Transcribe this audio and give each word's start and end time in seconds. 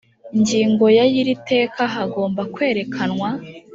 ngingo 0.39 0.85
ya 0.97 1.05
y 1.11 1.15
iri 1.21 1.35
teka 1.49 1.81
hagomba 1.95 2.41
kwerekanwa 2.53 3.29